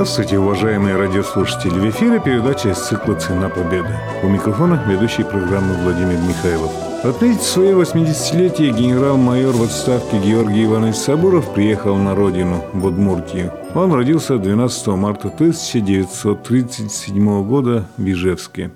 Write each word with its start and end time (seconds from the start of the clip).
Здравствуйте, 0.00 0.38
уважаемые 0.38 0.96
радиослушатели! 0.96 1.78
В 1.78 1.90
эфире 1.90 2.22
передача 2.24 2.70
из 2.70 2.78
цикла 2.78 3.16
«Цена 3.16 3.50
победы». 3.50 3.94
У 4.22 4.28
микрофона 4.28 4.82
ведущий 4.88 5.24
программы 5.24 5.74
Владимир 5.82 6.16
Михайлов. 6.26 6.72
Отметить 7.04 7.42
свое 7.42 7.76
80-летие 7.76 8.70
генерал-майор 8.70 9.54
в 9.54 9.62
отставке 9.62 10.18
Георгий 10.18 10.64
Иванович 10.64 10.94
Сабуров 10.94 11.52
приехал 11.52 11.96
на 11.96 12.14
родину, 12.14 12.64
в 12.72 12.86
Удмуртию. 12.86 13.52
Он 13.74 13.92
родился 13.92 14.38
12 14.38 14.86
марта 14.86 15.28
1937 15.28 17.46
года 17.46 17.86
в 17.98 18.10
Ижевске. 18.10 18.70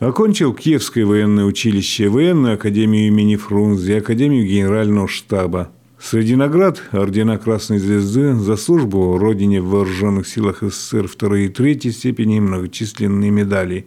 Окончил 0.00 0.52
Киевское 0.52 1.06
военное 1.06 1.44
училище, 1.44 2.08
военную 2.08 2.54
академию 2.54 3.06
имени 3.06 3.36
Фрунзе, 3.36 3.98
академию 3.98 4.44
генерального 4.44 5.06
штаба– 5.06 5.68
Среди 5.98 6.36
наград– 6.36 6.82
ордена 6.92 7.38
Красной 7.38 7.78
Звезды 7.78 8.34
за 8.34 8.56
службу 8.56 9.16
Родине 9.18 9.62
в 9.62 9.70
Вооруженных 9.70 10.28
силах 10.28 10.62
СССР 10.62 11.08
второй 11.08 11.46
и 11.46 11.48
третьей 11.48 11.90
степени 11.90 12.38
многочисленные 12.38 13.30
медали. 13.30 13.86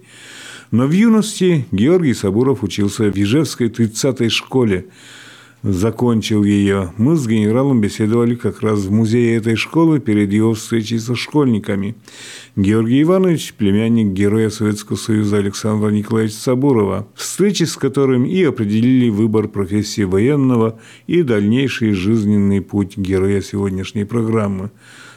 Но 0.71 0.87
в 0.87 0.91
юности 0.91 1.67
Георгий 1.71 2.15
Сабуров 2.15 2.63
учился 2.63 3.11
в 3.11 3.15
Ижевской 3.15 3.69
30-й 3.69 4.29
школе– 4.29 4.87
закончил 5.63 6.43
ее. 6.43 6.93
Мы 6.97 7.15
с 7.15 7.27
генералом 7.27 7.81
беседовали 7.81 8.35
как 8.35 8.61
раз 8.61 8.79
в 8.79 8.91
музее 8.91 9.35
этой 9.35 9.55
школы 9.55 9.99
перед 9.99 10.31
его 10.31 10.53
встречей 10.53 10.99
со 10.99 11.15
школьниками. 11.15 11.95
Георгий 12.55 13.01
Иванович– 13.01 13.53
племянник 13.57 14.13
героя 14.13 14.49
Советского 14.49 14.95
Союза 14.95 15.37
Александра 15.37 15.89
Николаевича 15.89 16.35
Сабурова, 16.35 17.07
встречи 17.15 17.63
с 17.63 17.75
которым 17.75 18.25
и 18.25 18.43
определили 18.43 19.09
выбор 19.09 19.47
профессии 19.47 20.03
военного 20.03 20.79
и 21.07 21.23
дальнейший 21.23 21.93
жизненный 21.93 22.61
путь 22.61 22.97
героя 22.97 23.41
сегодняшней 23.41 24.05
программы. 24.05 24.71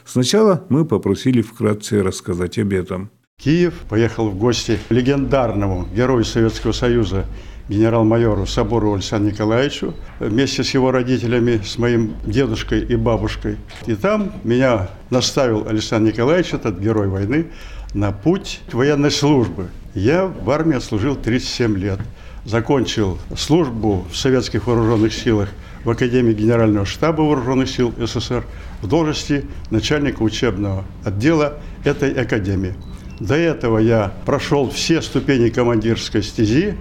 Сначала 0.05 0.65
мы 0.69 0.85
попросили 0.85 1.43
вкратце 1.43 2.03
рассказать 2.03 2.59
об 2.59 2.73
этом. 2.73 3.11
Киев 3.43 3.75
поехал 3.89 4.29
в 4.29 4.37
гости 4.37 4.79
легендарному 4.89 5.89
герою 5.93 6.25
Советского 6.25 6.71
Союза 6.71 7.25
генерал-майору 7.69 8.47
Собору 8.47 8.95
Александру 8.95 9.33
Николаевичу 9.33 9.95
вместе 10.21 10.63
с 10.63 10.73
его 10.75 10.93
родителями, 10.93 11.61
с 11.65 11.77
моим 11.77 12.15
дедушкой 12.25 12.83
и 12.83 12.95
бабушкой. 12.95 13.57
И 13.87 13.97
там 13.97 14.33
меня 14.45 14.91
наставил 15.11 15.67
Александр 15.67 16.13
Николаевич, 16.13 16.55
этот 16.55 16.79
герой 16.79 17.09
войны, 17.09 17.47
на 17.95 18.13
путь 18.13 18.61
военной 18.71 19.11
службы. 19.11 19.69
Я 19.95 20.27
в 20.27 20.49
армии 20.49 20.79
служил 20.79 21.17
37 21.17 21.77
лет. 21.79 21.99
Закончил 22.45 23.19
службу 23.37 24.07
в 24.11 24.17
советских 24.17 24.69
вооруженных 24.69 25.13
силах 25.13 25.49
в 25.85 25.91
Академии 25.91 26.33
Генерального 26.33 26.87
штаба 26.87 27.23
Вооруженных 27.23 27.69
сил 27.69 27.93
СССР 27.99 28.45
в 28.83 28.89
должности 28.89 29.47
начальника 29.71 30.23
учебного 30.23 30.85
отдела 31.05 31.59
этой 31.85 32.13
академии. 32.13 32.75
До 33.23 33.37
этого 33.37 33.79
я 33.79 34.13
прошел 34.27 34.69
все 34.69 35.01
ступени 35.01 35.49
командирской 35.49 36.25
стези, 36.25 36.75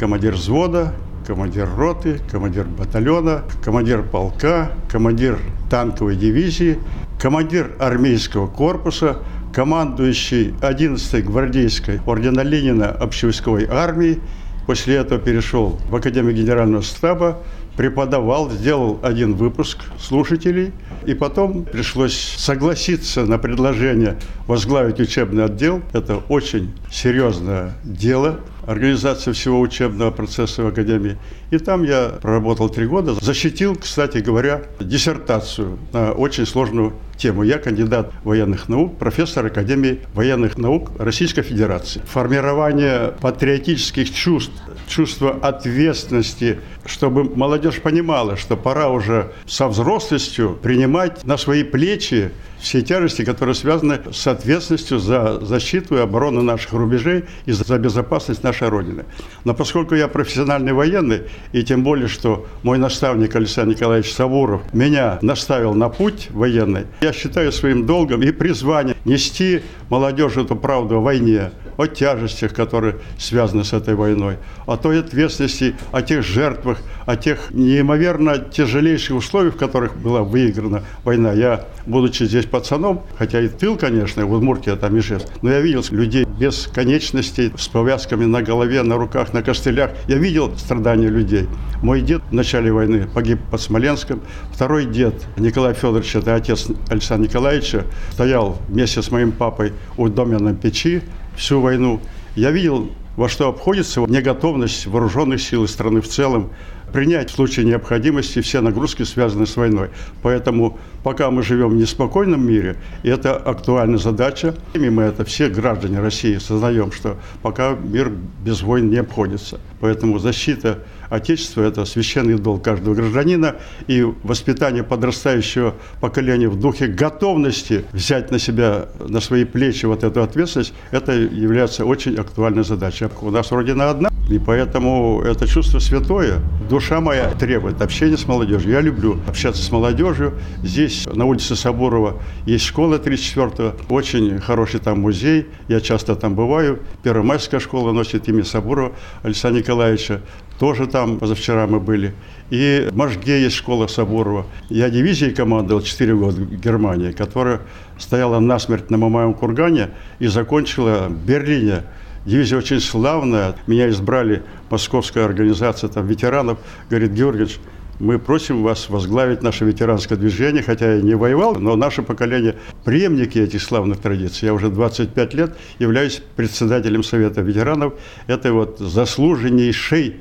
командир 0.00 0.32
взвода, 0.36 0.94
командир 1.26 1.68
роты, 1.68 2.18
командир 2.30 2.64
батальона, 2.64 3.42
командир 3.62 4.02
полка, 4.02 4.72
командир 4.90 5.38
танковой 5.68 6.16
дивизии, 6.16 6.78
командир 7.20 7.76
армейского 7.78 8.46
корпуса, 8.46 9.18
командующий 9.52 10.54
11-й 10.62 11.20
гвардейской 11.20 12.00
ордена 12.06 12.40
Ленина 12.40 12.88
общевойсковой 12.88 13.66
армии. 13.70 14.18
После 14.66 14.96
этого 14.96 15.20
перешел 15.20 15.78
в 15.90 15.94
Академию 15.94 16.34
Генерального 16.34 16.82
штаба, 16.82 17.42
преподавал, 17.82 18.48
сделал 18.48 19.00
один 19.02 19.34
выпуск 19.34 19.78
слушателей, 19.98 20.70
и 21.04 21.14
потом 21.14 21.64
пришлось 21.64 22.16
согласиться 22.36 23.24
на 23.26 23.38
предложение 23.38 24.18
возглавить 24.46 25.00
учебный 25.00 25.46
отдел. 25.46 25.82
Это 25.92 26.18
очень 26.28 26.72
серьезное 26.92 27.72
дело, 27.82 28.38
организация 28.66 29.34
всего 29.34 29.60
учебного 29.60 30.12
процесса 30.12 30.62
в 30.62 30.68
Академии. 30.68 31.16
И 31.50 31.58
там 31.58 31.82
я 31.82 32.12
проработал 32.22 32.68
три 32.68 32.86
года. 32.86 33.14
Защитил, 33.20 33.74
кстати 33.74 34.18
говоря, 34.18 34.62
диссертацию 34.78 35.78
на 35.92 36.12
очень 36.12 36.46
сложную 36.46 36.92
тему. 37.16 37.42
Я 37.42 37.58
кандидат 37.58 38.12
военных 38.24 38.68
наук, 38.68 38.98
профессор 38.98 39.46
Академии 39.46 40.00
военных 40.14 40.56
наук 40.58 40.90
Российской 40.98 41.42
Федерации. 41.42 42.00
Формирование 42.06 43.12
патриотических 43.20 44.12
чувств, 44.12 44.52
чувство 44.88 45.30
ответственности, 45.30 46.60
чтобы 46.84 47.24
молодежь 47.24 47.71
понимала, 47.80 48.36
что 48.36 48.56
пора 48.56 48.88
уже 48.88 49.32
со 49.46 49.68
взрослостью 49.68 50.58
принимать 50.62 51.24
на 51.24 51.36
свои 51.38 51.62
плечи 51.64 52.32
все 52.62 52.80
тяжести, 52.80 53.24
которые 53.24 53.54
связаны 53.54 53.98
с 54.12 54.26
ответственностью 54.26 54.98
за 54.98 55.44
защиту 55.44 55.96
и 55.96 56.00
оборону 56.00 56.42
наших 56.42 56.72
рубежей 56.72 57.24
и 57.44 57.52
за 57.52 57.78
безопасность 57.78 58.44
нашей 58.44 58.68
Родины. 58.68 59.04
Но 59.44 59.52
поскольку 59.52 59.96
я 59.96 60.06
профессиональный 60.06 60.72
военный, 60.72 61.22
и 61.52 61.64
тем 61.64 61.82
более, 61.82 62.06
что 62.06 62.46
мой 62.62 62.78
наставник 62.78 63.34
Александр 63.34 63.74
Николаевич 63.74 64.12
Савуров 64.12 64.62
меня 64.72 65.18
наставил 65.22 65.74
на 65.74 65.88
путь 65.88 66.28
военный, 66.30 66.86
я 67.00 67.12
считаю 67.12 67.50
своим 67.50 67.84
долгом 67.84 68.22
и 68.22 68.30
призванием 68.30 68.96
нести 69.04 69.62
молодежи 69.90 70.42
эту 70.42 70.54
правду 70.54 70.98
о 70.98 71.00
войне, 71.00 71.50
о 71.76 71.86
тяжестях, 71.86 72.54
которые 72.54 72.96
связаны 73.18 73.64
с 73.64 73.72
этой 73.72 73.94
войной, 73.94 74.36
о 74.66 74.76
той 74.76 75.00
ответственности, 75.00 75.74
о 75.90 76.02
тех 76.02 76.22
жертвах, 76.22 76.78
о 77.06 77.16
тех 77.16 77.50
неимоверно 77.50 78.38
тяжелейших 78.38 79.16
условиях, 79.16 79.54
в 79.54 79.58
которых 79.58 79.96
была 79.96 80.22
выиграна 80.22 80.82
война. 81.04 81.32
Я, 81.32 81.66
будучи 81.86 82.24
здесь 82.24 82.46
пацаном, 82.52 83.02
хотя 83.18 83.40
и 83.40 83.48
тыл, 83.48 83.76
конечно, 83.76 84.24
в 84.26 84.32
Удмуртии, 84.32 84.76
там 84.76 84.96
Ижевск, 84.96 85.26
но 85.42 85.50
я 85.50 85.60
видел 85.60 85.82
людей 85.90 86.24
без 86.24 86.68
конечностей, 86.72 87.52
с 87.56 87.66
повязками 87.66 88.26
на 88.26 88.42
голове, 88.42 88.82
на 88.82 88.96
руках, 88.96 89.32
на 89.32 89.42
костылях. 89.42 89.90
Я 90.06 90.18
видел 90.18 90.56
страдания 90.56 91.08
людей. 91.08 91.48
Мой 91.82 92.02
дед 92.02 92.22
в 92.30 92.34
начале 92.34 92.72
войны 92.72 93.08
погиб 93.12 93.40
под 93.50 93.60
Смоленском. 93.60 94.20
Второй 94.52 94.84
дед, 94.84 95.14
Николай 95.36 95.74
Федорович, 95.74 96.14
это 96.14 96.36
отец 96.36 96.68
Александра 96.88 97.26
Николаевича, 97.26 97.86
стоял 98.12 98.58
вместе 98.68 99.02
с 99.02 99.10
моим 99.10 99.32
папой 99.32 99.72
у 99.96 100.08
доменной 100.08 100.54
печи, 100.54 101.02
всю 101.34 101.60
войну. 101.60 102.00
Я 102.36 102.50
видел, 102.50 102.90
во 103.16 103.28
что 103.28 103.48
обходится 103.48 104.00
неготовность 104.00 104.86
вооруженных 104.86 105.40
сил 105.40 105.66
страны 105.66 106.00
в 106.00 106.08
целом 106.08 106.50
принять 106.92 107.30
в 107.30 107.34
случае 107.34 107.66
необходимости 107.66 108.40
все 108.40 108.60
нагрузки, 108.60 109.02
связанные 109.02 109.46
с 109.46 109.56
войной. 109.56 109.90
Поэтому 110.22 110.78
пока 111.02 111.30
мы 111.30 111.42
живем 111.42 111.70
в 111.70 111.74
неспокойном 111.74 112.46
мире, 112.46 112.76
и 113.02 113.08
это 113.08 113.36
актуальная 113.36 113.98
задача, 113.98 114.54
и 114.74 114.90
мы 114.90 115.04
это 115.04 115.24
все 115.24 115.48
граждане 115.48 116.00
России 116.00 116.36
сознаем, 116.38 116.92
что 116.92 117.16
пока 117.42 117.74
мир 117.74 118.12
без 118.44 118.62
войн 118.62 118.90
не 118.90 118.98
обходится. 118.98 119.60
Поэтому 119.80 120.18
защита 120.18 120.78
Отечества– 121.12 121.60
это 121.62 121.84
священный 121.84 122.38
долг 122.38 122.64
каждого 122.64 122.94
гражданина, 122.94 123.56
и 123.86 124.02
воспитание 124.22 124.82
подрастающего 124.82 125.74
поколения 126.00 126.48
в 126.48 126.58
духе 126.58 126.86
готовности 126.86 127.84
взять 127.92 128.30
на 128.30 128.38
себя, 128.38 128.86
на 128.98 129.20
свои 129.20 129.44
плечи 129.44 129.84
вот 129.84 130.04
эту 130.04 130.22
ответственность, 130.22 130.72
это 130.90 131.12
является 131.12 131.84
очень 131.84 132.16
актуальной 132.16 132.64
задачей. 132.64 133.08
У 133.20 133.30
нас 133.30 133.52
Родина 133.52 133.90
одна, 133.90 134.08
и 134.30 134.38
поэтому 134.38 135.20
это 135.20 135.46
чувство 135.46 135.80
святое. 135.80 136.40
Душа 136.70 137.02
моя 137.02 137.28
требует 137.32 137.82
общения 137.82 138.16
с 138.16 138.26
молодежью. 138.26 138.72
Я 138.72 138.80
люблю 138.80 139.20
общаться 139.28 139.62
с 139.62 139.70
молодежью. 139.70 140.32
Здесь, 140.62 141.06
на 141.12 141.26
улице 141.26 141.56
Соборова, 141.56 142.22
есть 142.46 142.64
школа 142.64 142.94
34-го, 142.94 143.94
очень 143.94 144.40
хороший 144.40 144.80
там 144.80 145.00
музей. 145.00 145.48
Я 145.68 145.82
часто 145.82 146.16
там 146.16 146.34
бываю. 146.34 146.78
Первомайская 147.02 147.60
школа 147.60 147.92
носит 147.92 148.26
имя 148.30 148.44
Соборова 148.44 148.92
Александра 149.22 149.58
Николаевича. 149.60 150.22
Тоже 150.58 150.86
там 150.86 151.18
позавчера 151.18 151.66
мы 151.66 151.80
были. 151.80 152.14
И 152.50 152.88
в 152.90 152.96
Можге 152.96 153.42
есть 153.42 153.56
школа 153.56 153.86
Соборова. 153.86 154.46
Я 154.68 154.90
дивизией 154.90 155.34
командовал 155.34 155.82
4 155.82 156.14
года 156.14 156.40
в 156.40 156.60
Германии, 156.60 157.12
которая 157.12 157.60
стояла 157.98 158.38
насмерть 158.40 158.90
на 158.90 158.98
Мамаевом 158.98 159.34
кургане 159.34 159.90
и 160.18 160.26
закончила 160.26 161.08
в 161.08 161.26
Берлине 161.26 161.82
Дивизия 162.24 162.56
очень 162.56 162.80
славная. 162.80 163.56
Меня 163.66 163.88
избрали 163.88 164.42
московская 164.70 165.24
организация 165.24 165.88
там, 165.88 166.06
ветеранов. 166.06 166.58
Говорит, 166.88 167.12
Георгиевич, 167.12 167.58
мы 167.98 168.18
просим 168.18 168.62
вас 168.62 168.88
возглавить 168.88 169.42
наше 169.42 169.64
ветеранское 169.64 170.16
движение, 170.16 170.62
хотя 170.62 170.94
я 170.94 171.02
не 171.02 171.14
воевал, 171.14 171.56
но 171.56 171.74
наше 171.76 172.02
поколение 172.02 172.56
преемники 172.84 173.38
этих 173.38 173.60
славных 173.62 173.98
традиций. 173.98 174.46
Я 174.46 174.54
уже 174.54 174.70
25 174.70 175.34
лет 175.34 175.56
являюсь 175.78 176.22
председателем 176.36 177.02
Совета 177.02 177.42
ветеранов. 177.42 177.94
Это 178.28 178.52
вот 178.52 178.78
заслуженнейший 178.78 180.16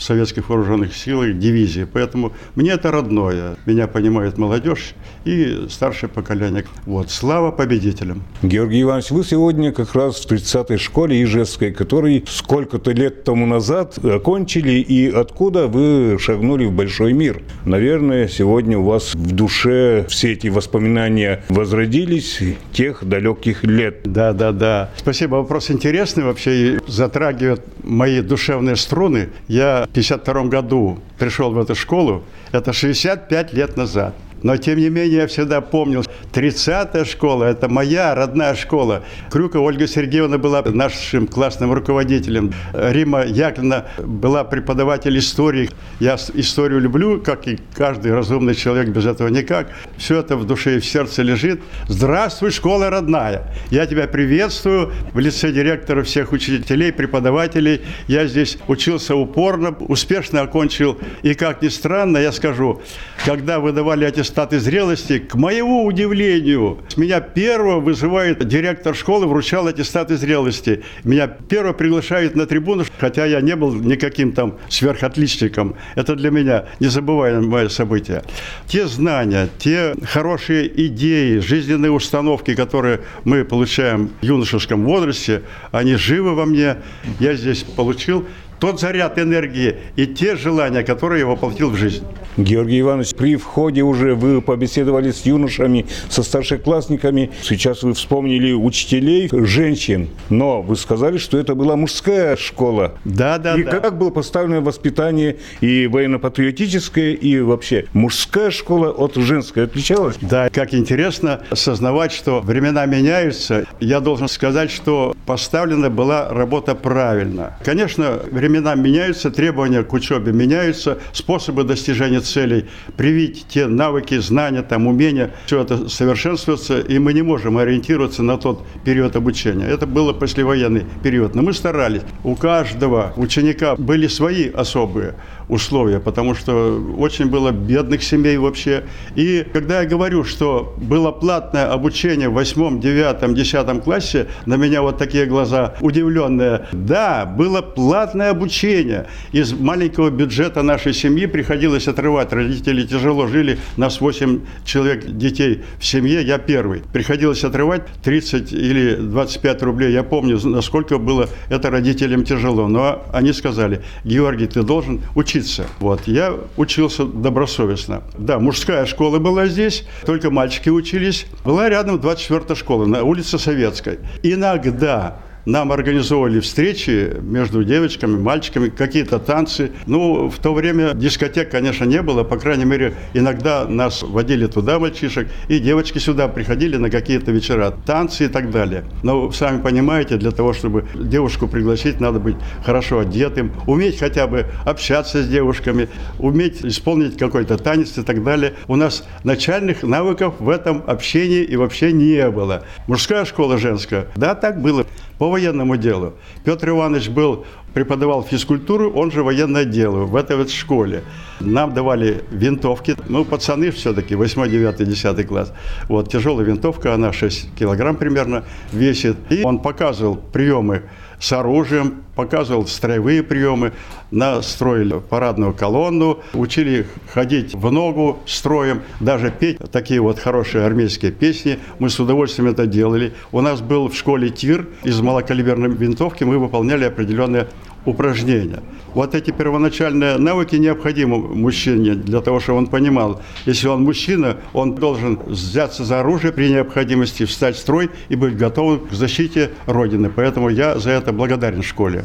в 0.00 0.02
советских 0.02 0.48
вооруженных 0.48 0.96
силах 0.96 1.38
дивизии. 1.38 1.86
Поэтому 1.90 2.32
мне 2.54 2.70
это 2.70 2.90
родное. 2.90 3.56
Меня 3.66 3.86
понимает 3.86 4.38
молодежь 4.38 4.94
и 5.26 5.66
старшее 5.68 6.08
поколение. 6.08 6.64
Вот, 6.86 7.10
слава 7.10 7.50
победителям. 7.50 8.22
Георгий 8.42 8.80
Иванович, 8.80 9.10
вы 9.10 9.24
сегодня 9.24 9.72
как 9.72 9.94
раз 9.94 10.24
в 10.24 10.32
30-й 10.32 10.78
школе 10.78 11.22
Ижевской, 11.22 11.70
который 11.70 12.24
сколько-то 12.26 12.92
лет 12.92 13.24
тому 13.24 13.44
назад 13.44 14.02
окончили, 14.02 14.80
и 14.80 15.10
откуда 15.10 15.66
вы 15.66 16.18
шагнули 16.18 16.64
в 16.64 16.72
большой 16.72 17.12
мир. 17.12 17.42
Наверное, 17.66 18.26
сегодня 18.26 18.78
у 18.78 18.84
вас 18.84 19.14
в 19.14 19.32
душе 19.34 20.06
все 20.08 20.32
эти 20.32 20.48
воспоминания 20.48 21.44
возродились 21.50 22.40
тех 22.72 23.04
далеких 23.04 23.64
лет. 23.64 24.00
Да, 24.04 24.32
да, 24.32 24.52
да. 24.52 24.90
Спасибо. 24.96 25.36
Вопрос 25.36 25.70
интересный 25.70 26.24
вообще 26.24 26.76
и 26.76 26.78
затрагивает 26.86 27.62
мои 27.84 28.22
душевные 28.22 28.76
струны. 28.76 29.28
Я 29.46 29.89
в 29.90 29.92
52 29.92 30.44
году 30.44 30.98
пришел 31.18 31.50
в 31.50 31.58
эту 31.58 31.74
школу. 31.74 32.22
Это 32.52 32.72
65 32.72 33.52
лет 33.52 33.76
назад. 33.76 34.14
Но, 34.42 34.56
тем 34.56 34.78
не 34.78 34.88
менее, 34.88 35.18
я 35.18 35.26
всегда 35.26 35.60
помнил, 35.60 36.04
30-я 36.32 37.04
школа– 37.04 37.44
это 37.50 37.68
моя 37.68 38.14
родная 38.14 38.54
школа. 38.54 39.02
Крюкова 39.30 39.62
Ольга 39.62 39.86
Сергеевна 39.86 40.38
была 40.38 40.62
нашим 40.62 41.26
классным 41.26 41.72
руководителем. 41.72 42.52
Рима 42.72 43.24
Яковлевна 43.24 43.86
была 43.98 44.44
преподаватель 44.44 45.18
истории. 45.18 45.68
Я 45.98 46.16
историю 46.34 46.80
люблю, 46.80 47.20
как 47.20 47.48
и 47.48 47.58
каждый 47.74 48.14
разумный 48.14 48.54
человек, 48.54 48.88
без 48.88 49.04
этого 49.06 49.28
никак. 49.28 49.68
Все 49.98 50.20
это 50.20 50.36
в 50.36 50.46
душе 50.46 50.76
и 50.76 50.80
в 50.80 50.86
сердце 50.86 51.22
лежит. 51.22 51.60
Здравствуй, 51.88 52.50
школа 52.50 52.88
родная! 52.88 53.52
Я 53.70 53.86
тебя 53.86 54.06
приветствую 54.08 54.92
в 55.12 55.18
лице 55.18 55.52
директора 55.52 56.02
всех 56.02 56.32
учителей, 56.32 56.92
преподавателей. 56.92 57.82
Я 58.06 58.26
здесь 58.26 58.56
учился 58.68 59.14
упорно, 59.14 59.76
успешно 59.80 60.40
окончил. 60.40 60.98
И, 61.22 61.34
как 61.34 61.60
ни 61.62 61.68
странно, 61.68 62.18
я 62.18 62.32
скажу, 62.32 62.80
когда 63.24 63.60
выдавали 63.60 64.04
аттестат 64.04 64.29
статы 64.30 64.60
зрелости, 64.60 65.18
к 65.18 65.34
моему 65.34 65.84
удивлению, 65.84 66.78
меня 66.96 67.20
первого 67.20 67.80
вызывает 67.80 68.46
директор 68.46 68.94
школы, 68.94 69.26
вручал 69.26 69.68
эти 69.68 69.82
статы 69.82 70.16
зрелости. 70.16 70.84
Меня 71.02 71.26
первого 71.26 71.72
приглашают 71.72 72.36
на 72.36 72.46
трибуну, 72.46 72.84
хотя 72.98 73.26
я 73.26 73.40
не 73.40 73.56
был 73.56 73.74
никаким 73.74 74.32
там 74.32 74.56
сверхотличником. 74.68 75.74
Это 75.96 76.14
для 76.14 76.30
меня 76.30 76.66
незабываемое 76.78 77.68
событие. 77.68 78.22
Те 78.68 78.86
знания, 78.86 79.48
те 79.58 79.94
хорошие 80.04 80.70
идеи, 80.86 81.38
жизненные 81.38 81.90
установки, 81.90 82.54
которые 82.54 83.00
мы 83.24 83.44
получаем 83.44 84.10
в 84.20 84.24
юношеском 84.24 84.84
возрасте, 84.84 85.42
они 85.72 85.96
живы 85.96 86.34
во 86.36 86.46
мне. 86.46 86.76
Я 87.18 87.34
здесь 87.34 87.64
получил 87.64 88.26
тот 88.60 88.78
заряд 88.78 89.18
энергии 89.18 89.76
и 89.96 90.06
те 90.06 90.36
желания, 90.36 90.82
которые 90.82 91.20
я 91.20 91.26
воплотил 91.26 91.70
в 91.70 91.76
жизнь. 91.76 92.04
Георгий 92.36 92.80
Иванович, 92.80 93.14
при 93.14 93.36
входе 93.36 93.82
уже 93.82 94.14
вы 94.14 94.40
побеседовали 94.40 95.10
с 95.10 95.26
юношами, 95.26 95.86
со 96.08 96.22
старшеклассниками. 96.22 97.30
Сейчас 97.42 97.82
вы 97.82 97.94
вспомнили 97.94 98.52
учителей, 98.52 99.28
женщин. 99.32 100.08
Но 100.28 100.62
вы 100.62 100.76
сказали, 100.76 101.18
что 101.18 101.38
это 101.38 101.54
была 101.54 101.76
мужская 101.76 102.36
школа. 102.36 102.94
Да, 103.04 103.38
да, 103.38 103.56
и 103.56 103.64
да. 103.64 103.80
как 103.80 103.98
было 103.98 104.10
поставлено 104.10 104.60
воспитание 104.60 105.38
и 105.60 105.86
военно-патриотическое, 105.86 107.12
и 107.14 107.40
вообще 107.40 107.86
мужская 107.92 108.50
школа 108.50 108.90
от 108.90 109.16
женской 109.16 109.64
отличалась? 109.64 110.16
Да, 110.20 110.48
как 110.50 110.72
интересно 110.74 111.42
осознавать, 111.50 112.12
что 112.12 112.40
времена 112.40 112.86
меняются. 112.86 113.66
Я 113.80 114.00
должен 114.00 114.28
сказать, 114.28 114.70
что 114.70 115.16
поставлена 115.26 115.90
была 115.90 116.28
работа 116.28 116.74
правильно. 116.74 117.56
Конечно, 117.64 118.20
времена 118.50 118.74
меняются, 118.74 119.30
требования 119.30 119.82
к 119.82 119.92
учебе 119.92 120.32
меняются, 120.32 120.98
способы 121.12 121.64
достижения 121.64 122.20
целей, 122.20 122.66
привить 122.96 123.46
те 123.48 123.66
навыки, 123.66 124.18
знания, 124.18 124.62
там, 124.62 124.86
умения, 124.86 125.30
все 125.46 125.62
это 125.62 125.88
совершенствуется, 125.88 126.80
и 126.80 126.98
мы 126.98 127.12
не 127.12 127.22
можем 127.22 127.58
ориентироваться 127.58 128.22
на 128.22 128.36
тот 128.36 128.66
период 128.84 129.16
обучения. 129.16 129.66
Это 129.66 129.86
было 129.86 130.12
послевоенный 130.12 130.84
период. 131.02 131.34
Но 131.34 131.42
мы 131.42 131.52
старались. 131.52 132.02
У 132.24 132.34
каждого 132.34 133.12
ученика 133.16 133.76
были 133.76 134.08
свои 134.08 134.48
особые 134.50 135.14
условия, 135.50 136.00
потому 136.00 136.34
что 136.34 136.80
очень 136.96 137.26
было 137.26 137.50
бедных 137.50 138.02
семей 138.02 138.38
вообще. 138.38 138.84
И 139.16 139.44
когда 139.52 139.82
я 139.82 139.88
говорю, 139.88 140.24
что 140.24 140.74
было 140.78 141.10
платное 141.10 141.70
обучение 141.72 142.28
в 142.28 142.34
восьмом, 142.34 142.80
девятом, 142.80 143.34
десятом 143.34 143.80
классе, 143.80 144.28
на 144.46 144.54
меня 144.54 144.82
вот 144.82 144.98
такие 144.98 145.26
глаза 145.26 145.74
удивленные. 145.80 146.66
Да, 146.72 147.26
было 147.26 147.62
платное 147.62 148.30
обучение. 148.30 149.06
Из 149.32 149.52
маленького 149.52 150.10
бюджета 150.10 150.62
нашей 150.62 150.94
семьи 150.94 151.26
приходилось 151.26 151.88
отрывать. 151.88 152.32
Родители 152.32 152.86
тяжело 152.86 153.26
жили, 153.26 153.58
нас 153.76 154.00
8 154.00 154.40
человек 154.64 155.04
детей 155.06 155.62
в 155.78 155.84
семье, 155.84 156.22
я 156.22 156.38
первый. 156.38 156.82
Приходилось 156.92 157.44
отрывать 157.44 157.82
30 158.04 158.52
или 158.52 158.94
25 158.94 159.62
рублей. 159.62 159.92
Я 159.92 160.02
помню, 160.02 160.38
насколько 160.44 160.98
было 160.98 161.28
это 161.48 161.70
родителям 161.70 162.24
тяжело. 162.24 162.68
Но 162.68 163.02
они 163.12 163.32
сказали, 163.32 163.82
Георгий, 164.04 164.46
ты 164.46 164.62
должен 164.62 165.00
учиться 165.14 165.39
учиться. 165.40 165.66
Вот, 165.80 166.06
я 166.06 166.34
учился 166.56 167.04
добросовестно. 167.04 168.02
Да, 168.16 168.38
мужская 168.38 168.86
школа 168.86 169.18
была 169.18 169.46
здесь, 169.46 169.84
только 170.04 170.30
мальчики 170.30 170.68
учились. 170.68 171.26
Была 171.44 171.68
рядом 171.68 171.96
24-я 171.96 172.54
школа 172.54 172.86
на 172.86 173.02
улице 173.02 173.38
Советской. 173.38 173.98
Иногда 174.22 175.18
нам 175.50 175.72
организовывали 175.72 176.40
встречи 176.40 177.16
между 177.20 177.64
девочками, 177.64 178.16
мальчиками, 178.16 178.68
какие-то 178.68 179.18
танцы. 179.18 179.72
Ну, 179.86 180.28
в 180.28 180.38
то 180.38 180.54
время 180.54 180.94
дискотек, 180.94 181.50
конечно, 181.50 181.84
не 181.84 182.02
было. 182.02 182.22
По 182.22 182.38
крайней 182.38 182.64
мере, 182.64 182.94
иногда 183.14 183.66
нас 183.66 184.02
водили 184.02 184.46
туда, 184.46 184.78
мальчишек, 184.78 185.28
и 185.48 185.58
девочки 185.58 185.98
сюда 185.98 186.28
приходили 186.28 186.76
на 186.76 186.88
какие-то 186.88 187.32
вечера, 187.32 187.74
танцы 187.84 188.26
и 188.26 188.28
так 188.28 188.50
далее. 188.50 188.84
Но, 189.02 189.32
сами 189.32 189.60
понимаете, 189.60 190.16
для 190.16 190.30
того, 190.30 190.52
чтобы 190.52 190.86
девушку 190.94 191.48
пригласить, 191.48 192.00
надо 192.00 192.20
быть 192.20 192.36
хорошо 192.64 193.00
одетым, 193.00 193.52
уметь 193.66 193.98
хотя 193.98 194.26
бы 194.26 194.46
общаться 194.64 195.22
с 195.22 195.28
девушками, 195.28 195.88
уметь 196.18 196.64
исполнить 196.64 197.18
какой-то 197.18 197.58
танец 197.58 197.98
и 197.98 198.02
так 198.02 198.22
далее. 198.22 198.54
У 198.68 198.76
нас 198.76 199.04
начальных 199.24 199.82
навыков 199.82 200.34
в 200.38 200.48
этом 200.48 200.84
общении 200.86 201.42
и 201.42 201.56
вообще 201.56 201.92
не 201.92 202.30
было. 202.30 202.64
Мужская 202.86 203.24
школа 203.24 203.58
женская, 203.58 204.06
да, 204.14 204.34
так 204.34 204.60
было 204.60 204.86
по 205.20 205.28
военному 205.28 205.76
делу. 205.76 206.14
Петр 206.44 206.70
Иванович 206.70 207.10
был, 207.10 207.44
преподавал 207.74 208.22
физкультуру, 208.22 208.90
он 208.90 209.10
же 209.10 209.22
военное 209.22 209.66
дело 209.66 210.06
в 210.06 210.16
этой 210.16 210.36
вот 210.36 210.50
школе. 210.50 211.02
Нам 211.40 211.74
давали 211.74 212.24
винтовки, 212.30 212.96
ну, 213.06 213.26
пацаны 213.26 213.70
все-таки, 213.70 214.14
8, 214.14 214.48
9, 214.48 214.88
10 214.88 215.26
класс. 215.26 215.52
Вот, 215.88 216.10
тяжелая 216.10 216.46
винтовка, 216.46 216.94
она 216.94 217.12
6 217.12 217.54
килограмм 217.54 217.96
примерно 217.96 218.44
весит. 218.72 219.18
И 219.28 219.42
он 219.44 219.58
показывал 219.58 220.16
приемы 220.16 220.84
с 221.20 221.32
оружием, 221.32 222.02
показывал 222.16 222.66
строевые 222.66 223.22
приемы, 223.22 223.72
настроили 224.10 224.98
парадную 224.98 225.52
колонну, 225.52 226.20
учили 226.32 226.86
ходить 227.12 227.54
в 227.54 227.70
ногу 227.70 228.18
строем, 228.26 228.82
даже 228.98 229.30
петь 229.30 229.58
такие 229.70 230.00
вот 230.00 230.18
хорошие 230.18 230.64
армейские 230.64 231.12
песни. 231.12 231.58
Мы 231.78 231.90
с 231.90 232.00
удовольствием 232.00 232.50
это 232.50 232.66
делали. 232.66 233.12
У 233.32 233.40
нас 233.40 233.60
был 233.60 233.88
в 233.88 233.94
школе 233.94 234.30
тир 234.30 234.66
из 234.82 235.00
малокалиберной 235.00 235.68
винтовки, 235.68 236.24
мы 236.24 236.38
выполняли 236.38 236.84
определенные 236.84 237.46
упражнения. 237.84 238.60
Вот 238.94 239.14
эти 239.14 239.30
первоначальные 239.30 240.18
навыки 240.18 240.56
необходимы 240.56 241.18
мужчине 241.18 241.94
для 241.94 242.20
того, 242.20 242.40
чтобы 242.40 242.58
он 242.58 242.66
понимал, 242.66 243.22
если 243.46 243.68
он 243.68 243.82
мужчина, 243.82 244.38
он 244.52 244.74
должен 244.74 245.18
взяться 245.26 245.84
за 245.84 246.00
оружие 246.00 246.32
при 246.32 246.50
необходимости, 246.50 247.24
встать 247.24 247.56
в 247.56 247.58
строй 247.58 247.90
и 248.08 248.16
быть 248.16 248.36
готовым 248.36 248.80
к 248.80 248.92
защите 248.92 249.50
Родины. 249.66 250.10
Поэтому 250.14 250.48
я 250.48 250.78
за 250.78 250.90
это 250.90 251.12
благодарен 251.12 251.62
школе. 251.62 252.04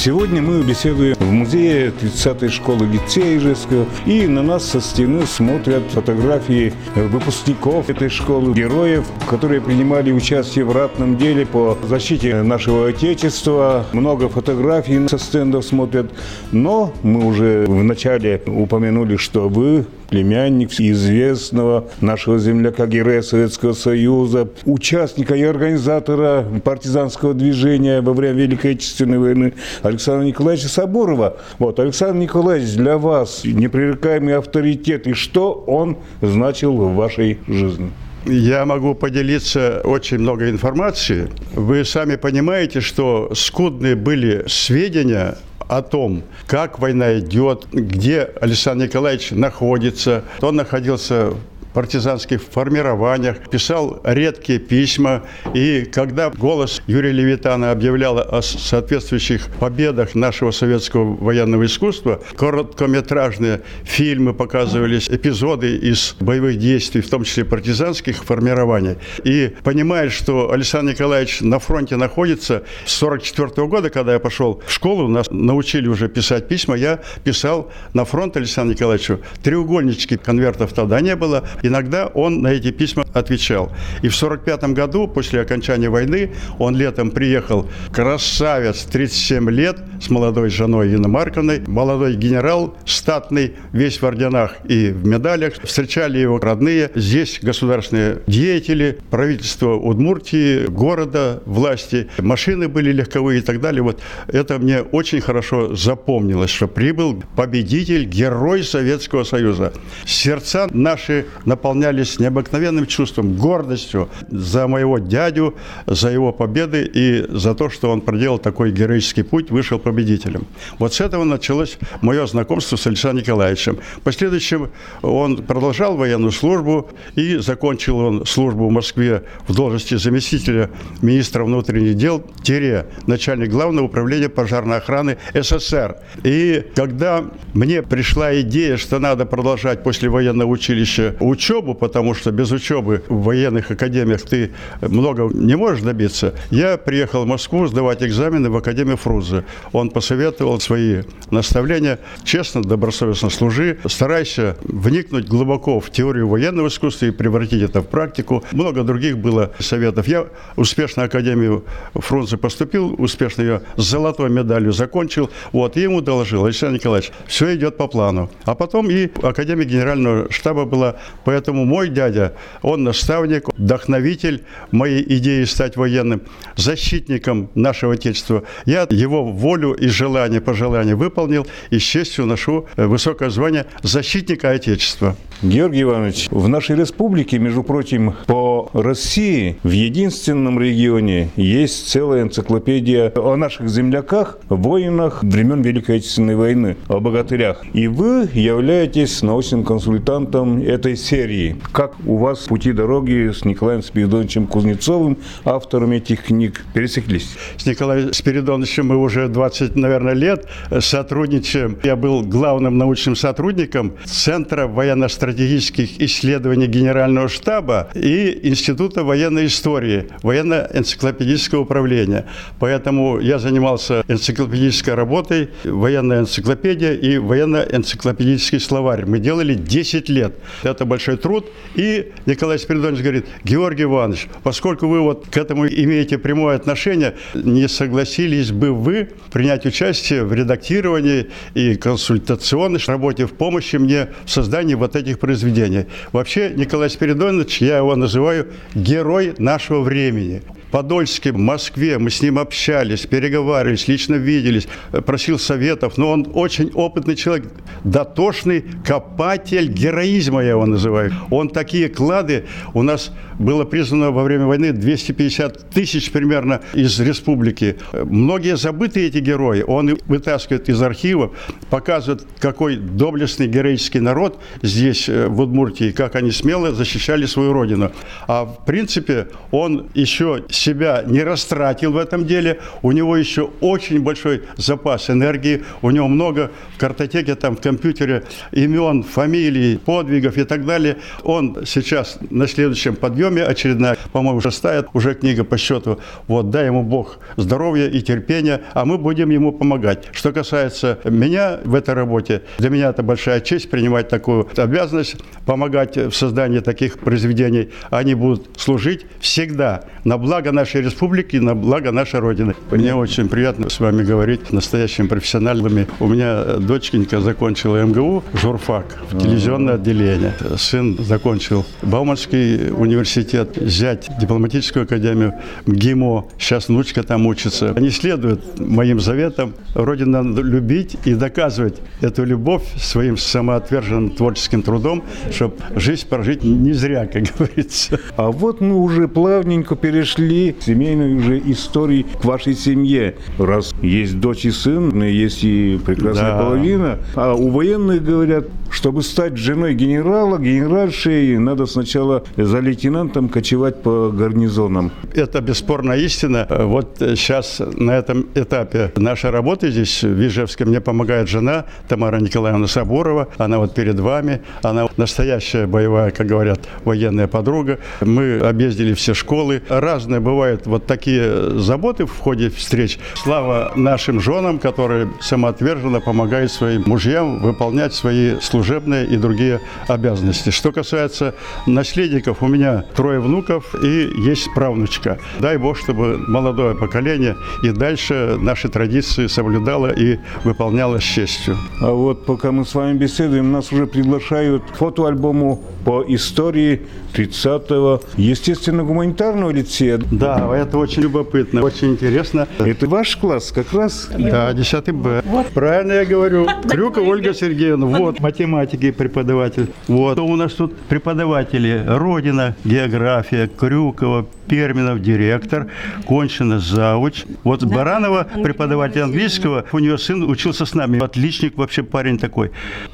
Сегодня 0.00 0.40
мы 0.40 0.62
беседуем 0.62 1.16
в 1.16 1.32
музее 1.32 1.88
30-й 1.88 2.50
школы 2.50 2.86
лицея 2.86 3.36
Ижевского, 3.36 3.84
и 4.06 4.28
на 4.28 4.44
нас 4.44 4.64
со 4.64 4.80
стены 4.80 5.26
смотрят 5.26 5.82
фотографии 5.90 6.72
выпускников 6.94 7.90
этой 7.90 8.08
школы, 8.08 8.54
героев, 8.54 9.04
которые 9.28 9.60
принимали 9.60 10.12
участие 10.12 10.64
в 10.64 10.70
ратном 10.70 11.16
деле 11.16 11.44
по 11.46 11.76
защите 11.82 12.42
нашего 12.42 12.86
Отечества. 12.86 13.86
Много 13.92 14.28
фотографий 14.28 15.08
со 15.08 15.18
стендов 15.18 15.64
смотрят, 15.64 16.12
но 16.52 16.92
мы 17.02 17.26
уже 17.26 17.64
вначале 17.66 18.40
упомянули, 18.46 19.16
что 19.16 19.48
вы 19.48 19.84
племянник 20.08 20.72
известного 20.80 21.88
нашего 22.00 22.38
земляка 22.38 22.86
героя 22.86 23.22
Советского 23.22 23.74
Союза, 23.74 24.48
участника 24.64 25.34
и 25.34 25.42
организатора 25.42 26.44
партизанского 26.64 27.34
движения 27.34 28.00
во 28.00 28.14
время 28.14 28.40
Великой 28.40 28.72
Отечественной 28.72 29.18
войны 29.18 29.54
Александра 29.82 30.24
Николаевича 30.24 30.68
Соборова. 30.68 31.36
Вот, 31.58 31.78
Александр 31.78 32.16
Николаевич 32.16 32.74
для 32.74 32.98
вас 32.98 33.44
непререкаемый 33.44 34.36
авторитет, 34.36 35.06
и 35.06 35.12
что 35.12 35.52
он 35.52 35.98
значил 36.22 36.74
в 36.76 36.94
вашей 36.94 37.38
жизни? 37.46 37.92
Я 38.26 38.66
могу 38.66 38.94
поделиться 38.94 39.80
очень 39.84 40.18
много 40.18 40.50
информации. 40.50 41.30
Вы 41.54 41.84
сами 41.84 42.16
понимаете, 42.16 42.80
что 42.80 43.30
скудные 43.34 43.94
были 43.94 44.44
сведения 44.48 45.38
о 45.68 45.82
том, 45.82 46.22
как 46.46 46.78
война 46.78 47.18
идет, 47.18 47.66
где 47.70 48.30
Александр 48.40 48.86
Николаевич 48.86 49.30
находится. 49.30 50.24
Он 50.40 50.56
находился 50.56 51.34
партизанских 51.74 52.42
формированиях, 52.42 53.48
писал 53.50 54.00
редкие 54.04 54.58
письма. 54.58 55.24
И 55.54 55.84
когда 55.92 56.30
голос 56.30 56.82
Юрия 56.86 57.12
Левитана 57.12 57.70
объявлял 57.70 58.18
о 58.18 58.42
соответствующих 58.42 59.48
победах 59.58 60.14
нашего 60.14 60.50
советского 60.50 61.16
военного 61.16 61.66
искусства, 61.66 62.22
короткометражные 62.36 63.62
фильмы 63.84 64.34
показывались, 64.34 65.08
эпизоды 65.08 65.76
из 65.76 66.14
боевых 66.20 66.58
действий, 66.58 67.00
в 67.00 67.08
том 67.08 67.24
числе 67.24 67.44
партизанских 67.44 68.24
формирований. 68.24 68.96
И 69.24 69.54
понимая, 69.62 70.10
что 70.10 70.50
Александр 70.52 70.92
Николаевич 70.92 71.40
на 71.40 71.58
фронте 71.58 71.96
находится, 71.96 72.64
с 72.84 73.02
1944 73.02 73.66
года, 73.68 73.90
когда 73.90 74.14
я 74.14 74.18
пошел 74.18 74.62
в 74.66 74.72
школу, 74.72 75.08
нас 75.08 75.28
научили 75.30 75.88
уже 75.88 76.08
писать 76.08 76.48
письма, 76.48 76.76
я 76.76 77.00
писал 77.24 77.70
на 77.92 78.04
фронт 78.04 78.36
Александру 78.36 78.74
Николаевичу. 78.74 79.20
Треугольнички 79.42 80.16
конвертов 80.16 80.72
тогда 80.72 81.00
не 81.00 81.16
было. 81.16 81.48
Иногда 81.62 82.06
он 82.06 82.42
на 82.42 82.48
эти 82.48 82.70
письма 82.70 83.04
отвечал. 83.12 83.72
И 84.02 84.08
в 84.08 84.16
1945 84.16 84.74
году, 84.74 85.08
после 85.08 85.40
окончания 85.40 85.88
войны, 85.88 86.32
он 86.58 86.76
летом 86.76 87.10
приехал, 87.10 87.68
красавец, 87.92 88.84
37 88.84 89.50
лет, 89.50 89.78
с 90.00 90.10
молодой 90.10 90.50
женой 90.50 90.94
Инной 90.94 91.10
Марковной, 91.10 91.62
молодой 91.66 92.14
генерал, 92.14 92.76
статный, 92.86 93.54
весь 93.72 94.00
в 94.00 94.04
орденах 94.04 94.56
и 94.64 94.90
в 94.90 95.06
медалях. 95.06 95.54
Встречали 95.62 96.18
его 96.18 96.38
родные. 96.38 96.90
Здесь 96.94 97.40
государственные 97.42 98.22
деятели, 98.26 98.98
правительство 99.10 99.74
Удмуртии, 99.74 100.66
города, 100.66 101.42
власти, 101.46 102.08
машины 102.18 102.68
были 102.68 102.92
легковые 102.92 103.40
и 103.40 103.42
так 103.42 103.60
далее. 103.60 103.82
Вот 103.82 104.00
это 104.28 104.58
мне 104.58 104.82
очень 104.82 105.20
хорошо 105.20 105.74
запомнилось, 105.74 106.50
что 106.50 106.68
прибыл 106.68 107.22
победитель, 107.36 108.04
герой 108.04 108.62
Советского 108.62 109.24
Союза. 109.24 109.72
Сердца 110.04 110.68
наши 110.72 111.26
наполнялись 111.48 112.18
необыкновенным 112.20 112.86
чувством, 112.86 113.34
гордостью 113.34 114.08
за 114.28 114.68
моего 114.68 114.98
дядю, 114.98 115.54
за 115.86 116.10
его 116.10 116.32
победы 116.32 116.88
и 116.94 117.24
за 117.28 117.54
то, 117.54 117.70
что 117.70 117.90
он 117.90 118.02
проделал 118.02 118.38
такой 118.38 118.70
героический 118.70 119.22
путь, 119.22 119.50
вышел 119.50 119.78
победителем. 119.78 120.46
Вот 120.78 120.94
с 120.94 121.00
этого 121.00 121.24
началось 121.24 121.78
мое 122.02 122.26
знакомство 122.26 122.76
с 122.76 122.86
Александром 122.86 123.22
Николаевичем. 123.22 123.78
В 123.96 124.00
последующем 124.02 124.70
он 125.02 125.38
продолжал 125.38 125.96
военную 125.96 126.32
службу 126.32 126.90
и 127.16 127.38
закончил 127.38 127.98
он 127.98 128.26
службу 128.26 128.68
в 128.68 128.70
Москве 128.70 129.22
в 129.48 129.54
должности 129.54 129.96
заместителя 129.96 130.70
министра 131.00 131.44
внутренних 131.44 131.94
дел, 131.96 132.22
тире, 132.42 132.86
начальник 133.06 133.50
главного 133.50 133.86
управления 133.86 134.28
пожарной 134.28 134.76
охраны 134.76 135.16
СССР. 135.34 135.96
И 136.24 136.64
когда 136.74 137.24
мне 137.54 137.82
пришла 137.82 138.38
идея, 138.40 138.76
что 138.76 138.98
надо 138.98 139.24
продолжать 139.24 139.82
после 139.82 140.10
военного 140.10 140.48
училища 140.48 141.16
учебу, 141.38 141.74
потому 141.74 142.14
что 142.14 142.32
без 142.32 142.50
учебы 142.50 143.04
в 143.08 143.22
военных 143.22 143.70
академиях 143.70 144.22
ты 144.22 144.50
много 144.80 145.30
не 145.32 145.56
можешь 145.56 145.82
добиться, 145.82 146.34
я 146.50 146.76
приехал 146.76 147.22
в 147.22 147.26
Москву 147.28 147.68
сдавать 147.68 148.02
экзамены 148.02 148.50
в 148.50 148.56
Академию 148.56 148.96
Фрунзе. 148.96 149.44
Он 149.72 149.90
посоветовал 149.90 150.60
свои 150.60 151.02
наставления. 151.30 152.00
Честно, 152.24 152.62
добросовестно 152.62 153.30
служи, 153.30 153.78
старайся 153.86 154.56
вникнуть 154.64 155.28
глубоко 155.28 155.78
в 155.78 155.90
теорию 155.90 156.26
военного 156.26 156.68
искусства 156.68 157.06
и 157.06 157.10
превратить 157.12 157.62
это 157.62 157.82
в 157.82 157.86
практику. 157.86 158.42
Много 158.50 158.82
других 158.82 159.18
было 159.18 159.52
советов. 159.60 160.08
Я 160.08 160.26
успешно 160.56 161.04
Академию 161.04 161.64
Фрунзе 161.94 162.36
поступил, 162.36 162.96
успешно 162.98 163.42
ее 163.42 163.62
с 163.76 163.84
золотой 163.84 164.28
медалью 164.28 164.72
закончил. 164.72 165.30
Вот, 165.52 165.76
и 165.76 165.82
ему 165.82 166.00
доложил, 166.00 166.44
Александр 166.44 166.80
Николаевич, 166.80 167.12
все 167.28 167.54
идет 167.54 167.76
по 167.76 167.86
плану. 167.86 168.28
А 168.44 168.56
потом 168.56 168.90
и 168.90 169.08
Академия 169.22 169.64
Генерального 169.64 170.32
штаба 170.32 170.64
была 170.64 170.96
Поэтому 171.28 171.66
мой 171.66 171.90
дядя, 171.90 172.32
он 172.62 172.84
наставник, 172.84 173.48
вдохновитель 173.54 174.44
моей 174.70 175.04
идеи 175.18 175.44
стать 175.44 175.76
военным, 175.76 176.22
защитником 176.56 177.50
нашего 177.54 177.92
Отечества. 177.92 178.44
Я 178.64 178.86
его 178.88 179.26
волю 179.26 179.74
и 179.74 179.88
желание, 179.88 180.40
пожелание 180.40 180.94
выполнил 180.94 181.46
и 181.68 181.78
с 181.78 181.82
честью 181.82 182.24
ношу 182.24 182.66
э, 182.76 182.86
высокое 182.86 183.28
звание 183.28 183.66
защитника 183.82 184.52
Отечества. 184.52 185.16
Георгий 185.40 185.82
Иванович, 185.82 186.26
в 186.32 186.48
нашей 186.48 186.74
республике, 186.74 187.38
между 187.38 187.62
прочим, 187.62 188.14
по 188.26 188.68
России 188.72 189.56
в 189.62 189.70
единственном 189.70 190.58
регионе 190.58 191.28
есть 191.36 191.88
целая 191.88 192.22
энциклопедия 192.22 193.12
о 193.14 193.36
наших 193.36 193.68
земляках, 193.68 194.40
воинах 194.48 195.22
времен 195.22 195.62
Великой 195.62 195.98
Отечественной 195.98 196.34
войны, 196.34 196.76
о 196.88 196.98
богатырях. 196.98 197.62
И 197.72 197.86
вы 197.86 198.28
являетесь 198.32 199.22
научным 199.22 199.62
консультантом 199.62 200.60
этой 200.60 200.96
серии. 200.96 201.54
Как 201.70 201.94
у 202.04 202.16
вас 202.16 202.40
пути 202.40 202.72
дороги 202.72 203.30
с 203.30 203.44
Николаем 203.44 203.84
Спиридоновичем 203.84 204.48
Кузнецовым, 204.48 205.18
автором 205.44 205.92
этих 205.92 206.24
книг, 206.24 206.64
пересеклись? 206.74 207.36
С 207.56 207.64
Николаем 207.64 208.12
Спиридоновичем 208.12 208.88
мы 208.88 208.96
уже 208.96 209.28
20, 209.28 209.76
наверное, 209.76 210.14
лет 210.14 210.48
сотрудничаем. 210.80 211.78
Я 211.84 211.94
был 211.94 212.22
главным 212.22 212.76
научным 212.76 213.14
сотрудником 213.14 213.92
Центра 214.04 214.66
военно-стратегического 214.66 215.27
стратегических 215.28 216.00
исследований 216.00 216.66
Генерального 216.66 217.28
штаба 217.28 217.90
и 217.94 218.40
Института 218.44 219.04
военной 219.04 219.46
истории, 219.46 220.06
военно-энциклопедического 220.22 221.60
управления. 221.60 222.24
Поэтому 222.58 223.20
я 223.20 223.38
занимался 223.38 224.02
энциклопедической 224.08 224.94
работой, 224.94 225.50
военная 225.64 226.20
энциклопедия 226.20 226.94
и 226.94 227.18
военно-энциклопедический 227.18 228.58
словарь. 228.58 229.04
Мы 229.04 229.18
делали 229.18 229.52
10 229.52 230.08
лет. 230.08 230.34
Это 230.62 230.86
большой 230.86 231.18
труд. 231.18 231.46
И 231.74 232.10
Николай 232.24 232.58
Спиридонович 232.58 233.02
говорит, 233.02 233.26
Георгий 233.44 233.82
Иванович, 233.82 234.28
поскольку 234.42 234.88
вы 234.88 235.02
вот 235.02 235.26
к 235.28 235.36
этому 235.36 235.66
имеете 235.66 236.16
прямое 236.16 236.56
отношение, 236.56 237.16
не 237.34 237.68
согласились 237.68 238.50
бы 238.50 238.72
вы 238.72 239.10
принять 239.30 239.66
участие 239.66 240.24
в 240.24 240.32
редактировании 240.32 241.26
и 241.52 241.74
консультационной 241.74 242.80
работе 242.86 243.26
в 243.26 243.34
помощи 243.34 243.76
мне 243.76 244.08
в 244.24 244.30
создании 244.30 244.74
вот 244.74 244.96
этих 244.96 245.17
своих 245.18 245.20
произведений. 245.20 245.86
Вообще 246.12 246.50
Николай 246.56 246.90
Спиридонович, 246.90 247.62
я 247.62 247.78
его 247.78 247.96
называю 247.96 248.46
герой 248.74 249.34
нашего 249.38 249.82
времени. 249.82 250.42
Подольске, 250.70 251.32
в 251.32 251.38
Москве, 251.38 251.98
мы 251.98 252.10
с 252.10 252.22
ним 252.22 252.38
общались, 252.38 253.06
переговаривались, 253.06 253.88
лично 253.88 254.14
виделись, 254.14 254.68
просил 255.06 255.38
советов, 255.38 255.98
но 255.98 256.10
он 256.10 256.30
очень 256.34 256.70
опытный 256.74 257.16
человек, 257.16 257.50
дотошный 257.84 258.64
копатель 258.84 259.68
героизма, 259.68 260.42
я 260.42 260.50
его 260.50 260.66
называю. 260.66 261.12
Он 261.30 261.48
такие 261.48 261.88
клады, 261.88 262.44
у 262.74 262.82
нас 262.82 263.12
было 263.38 263.64
признано 263.64 264.10
во 264.10 264.24
время 264.24 264.46
войны 264.46 264.72
250 264.72 265.70
тысяч 265.70 266.10
примерно 266.10 266.60
из 266.74 266.98
республики. 267.00 267.76
Многие 267.92 268.56
забыты 268.56 269.06
эти 269.06 269.18
герои, 269.18 269.62
он 269.66 269.98
вытаскивает 270.06 270.68
из 270.68 270.82
архивов, 270.82 271.32
показывает, 271.70 272.26
какой 272.40 272.76
доблестный 272.76 273.46
героический 273.46 274.00
народ 274.00 274.40
здесь, 274.62 275.08
э, 275.08 275.28
в 275.28 275.40
Удмуртии, 275.40 275.92
как 275.92 276.16
они 276.16 276.30
смело 276.30 276.72
защищали 276.72 277.26
свою 277.26 277.52
родину. 277.52 277.92
А 278.26 278.44
в 278.44 278.64
принципе 278.64 279.28
он 279.50 279.88
еще 279.94 280.44
себя 280.58 281.02
не 281.06 281.22
растратил 281.22 281.92
в 281.92 281.96
этом 281.96 282.26
деле. 282.26 282.60
У 282.82 282.92
него 282.92 283.16
еще 283.16 283.50
очень 283.60 284.00
большой 284.02 284.42
запас 284.56 285.10
энергии. 285.10 285.64
У 285.82 285.90
него 285.90 286.08
много 286.08 286.50
в 286.74 286.78
картотеке, 286.78 287.34
там 287.34 287.56
в 287.56 287.60
компьютере 287.60 288.24
имен, 288.52 289.02
фамилий, 289.02 289.78
подвигов 289.78 290.36
и 290.36 290.44
так 290.44 290.66
далее. 290.66 290.96
Он 291.22 291.58
сейчас 291.64 292.18
на 292.30 292.46
следующем 292.46 292.96
подъеме, 292.96 293.42
очередная, 293.44 293.96
по-моему, 294.12 294.40
шестая 294.40 294.84
уже 294.92 295.14
книга 295.14 295.44
по 295.44 295.56
счету. 295.56 295.98
Вот, 296.26 296.50
дай 296.50 296.66
ему 296.66 296.82
Бог 296.82 297.18
здоровья 297.36 297.88
и 297.88 298.00
терпения, 298.00 298.62
а 298.74 298.84
мы 298.84 298.98
будем 298.98 299.30
ему 299.30 299.52
помогать. 299.52 300.08
Что 300.12 300.32
касается 300.32 300.98
меня 301.04 301.58
в 301.64 301.74
этой 301.74 301.94
работе, 301.94 302.42
для 302.58 302.70
меня 302.70 302.90
это 302.90 303.02
большая 303.02 303.40
честь 303.40 303.70
принимать 303.70 304.08
такую 304.08 304.48
обязанность, 304.56 305.16
помогать 305.46 305.96
в 305.96 306.12
создании 306.12 306.60
таких 306.60 306.98
произведений. 306.98 307.70
Они 307.90 308.14
будут 308.14 308.48
служить 308.56 309.06
всегда 309.20 309.84
на 310.04 310.18
благо 310.18 310.47
благо 310.48 310.52
нашей 310.52 310.80
республики 310.82 311.36
на 311.36 311.54
благо 311.54 311.92
нашей 311.92 312.20
Родины. 312.20 312.54
Мне 312.70 312.94
очень 312.94 313.28
приятно 313.28 313.68
с 313.68 313.80
вами 313.80 314.02
говорить 314.02 314.50
настоящими 314.52 315.06
профессионалами. 315.06 315.86
У 316.00 316.06
меня 316.06 316.56
доченька 316.58 317.20
закончила 317.20 317.84
МГУ, 317.84 318.24
журфак, 318.34 318.98
в 319.10 319.18
телевизионное 319.18 319.74
отделение. 319.74 320.32
Сын 320.56 320.96
закончил 320.98 321.66
Бауманский 321.82 322.70
университет, 322.70 323.58
зять 323.60 324.08
дипломатическую 324.18 324.84
академию, 324.84 325.34
ГИМО. 325.66 326.24
Сейчас 326.38 326.68
внучка 326.68 327.02
там 327.02 327.26
учится. 327.26 327.72
Они 327.76 327.90
следуют 327.90 328.58
моим 328.58 329.00
заветам. 329.00 329.54
Родину 329.74 330.22
надо 330.22 330.40
любить 330.40 330.96
и 331.04 331.14
доказывать 331.14 331.76
эту 332.00 332.24
любовь 332.24 332.62
своим 332.80 333.18
самоотверженным 333.18 334.10
творческим 334.10 334.62
трудом, 334.62 335.04
чтобы 335.30 335.56
жизнь 335.76 336.08
прожить 336.08 336.42
не 336.42 336.72
зря, 336.72 337.06
как 337.06 337.24
говорится. 337.38 338.00
А 338.16 338.30
вот 338.30 338.62
мы 338.62 338.76
уже 338.76 339.08
плавненько 339.08 339.76
перешли 339.76 340.37
к 340.58 340.62
семейной 340.62 341.14
уже 341.14 341.38
истории 341.38 342.06
к 342.20 342.24
вашей 342.24 342.54
семье. 342.54 343.14
Раз 343.38 343.74
есть 343.82 344.18
дочь 344.20 344.44
и 344.44 344.50
сын, 344.50 345.02
есть 345.02 345.44
и 345.44 345.78
прекрасная 345.84 346.32
Да. 346.32 346.38
половина. 346.42 346.98
А 347.14 347.34
у 347.34 347.48
военных 347.50 348.04
говорят, 348.04 348.46
чтобы 348.70 349.02
стать 349.02 349.36
женой 349.36 349.74
генерала, 349.74 350.38
генеральшей, 350.38 351.38
надо 351.38 351.66
сначала 351.66 352.22
за 352.36 352.58
лейтенантом 352.60 353.28
кочевать 353.28 353.82
по 353.82 354.10
гарнизонам. 354.10 354.90
Это 355.14 355.40
бесспорная 355.40 355.98
истина. 355.98 356.46
Вот 356.50 356.96
сейчас 356.98 357.60
на 357.76 357.92
этом 357.92 358.26
этапе 358.34 358.92
нашей 358.96 359.30
работы 359.30 359.70
здесь, 359.70 360.02
в 360.02 360.26
Ижевске, 360.26 360.64
мне 360.64 360.80
помогает 360.80 361.28
жена 361.28 361.64
Тамара 361.88 362.20
Николаевна 362.20 362.66
Сабурова. 362.66 363.28
Она 363.38 363.58
вот 363.58 363.74
перед 363.74 363.98
вами. 363.98 364.40
Она 364.62 364.86
настоящая 364.96 365.66
боевая, 365.66 366.10
как 366.10 366.26
говорят, 366.26 366.60
военная 366.84 367.26
подруга. 367.26 367.78
Мы 368.00 368.38
объездили 368.38 368.92
все 368.94 369.14
школы. 369.14 369.62
Разные 369.68 370.20
бывают 370.28 370.66
вот 370.66 370.84
такие 370.84 371.58
заботы 371.58 372.04
в 372.04 372.18
ходе 372.18 372.50
встреч. 372.50 372.98
Слава 373.14 373.72
нашим 373.76 374.20
женам, 374.20 374.58
которые 374.58 375.08
самоотверженно 375.20 376.00
помогают 376.00 376.52
своим 376.52 376.82
мужьям 376.84 377.38
выполнять 377.38 377.94
свои 377.94 378.38
служебные 378.40 379.06
и 379.06 379.16
другие 379.16 379.60
обязанности. 379.88 380.50
Что 380.50 380.70
касается 380.70 381.34
наследников, 381.66 382.42
у 382.42 382.46
меня 382.46 382.84
трое 382.94 383.20
внуков 383.20 383.74
и 383.82 384.10
есть 384.18 384.52
правнучка. 384.54 385.18
Дай 385.40 385.56
Бог, 385.56 385.78
чтобы 385.78 386.18
молодое 386.18 386.74
поколение 386.74 387.34
и 387.62 387.70
дальше 387.70 388.36
наши 388.38 388.68
традиции 388.68 389.28
соблюдало 389.28 389.86
и 389.86 390.18
выполняло 390.44 390.98
с 390.98 391.04
честью. 391.04 391.56
А 391.80 391.90
вот 391.90 392.26
пока 392.26 392.52
мы 392.52 392.66
с 392.66 392.74
вами 392.74 392.98
беседуем, 392.98 393.50
нас 393.50 393.72
уже 393.72 393.86
приглашают 393.86 394.62
к 394.72 394.76
фотоальбому 394.76 395.62
по 395.86 396.04
истории 396.06 396.82
30-го 397.14 398.02
естественно-гуманитарного 398.18 399.50
лицея. 399.50 399.98
Да, 400.18 400.56
это 400.56 400.78
очень 400.78 401.02
любопытно, 401.02 401.62
очень 401.62 401.92
интересно. 401.92 402.48
Это 402.58 402.88
ваш 402.88 403.16
класс 403.16 403.52
как 403.52 403.72
раз? 403.72 404.10
Да, 404.18 404.52
10 404.52 404.90
Б. 404.90 405.22
Правильно 405.54 405.92
я 405.92 406.04
говорю. 406.04 406.46
Крюкова 406.68 407.08
Ольга 407.08 407.32
Сергеевна. 407.32 407.86
Вот, 407.86 408.20
математики 408.20 408.90
преподаватель. 408.90 409.68
Вот. 409.86 410.18
У 410.18 410.36
нас 410.36 410.52
тут 410.54 410.76
преподаватели. 410.76 411.84
Родина, 411.86 412.56
география, 412.64 413.48
Крюкова, 413.48 414.26
Перминов, 414.48 415.00
директор, 415.02 415.68
Кончина, 416.06 416.58
завуч. 416.58 417.24
Вот 417.44 417.62
Баранова, 417.64 418.26
преподаватель 418.42 419.02
английского, 419.02 419.64
у 419.72 419.78
нее 419.78 419.98
сын 419.98 420.28
учился 420.28 420.64
с 420.64 420.74
нами. 420.74 421.02
Отличник 421.02 421.56
вообще 421.56 421.82
парень 421.82 422.18
такой. 422.18 422.50